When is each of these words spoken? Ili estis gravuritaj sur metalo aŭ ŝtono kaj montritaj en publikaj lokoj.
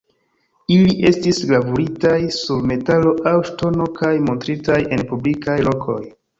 Ili 0.75 0.95
estis 1.09 1.41
gravuritaj 1.51 2.15
sur 2.39 2.65
metalo 2.73 3.13
aŭ 3.35 3.35
ŝtono 3.53 3.89
kaj 4.03 4.13
montritaj 4.27 4.83
en 4.99 5.09
publikaj 5.15 5.63
lokoj. 5.71 6.03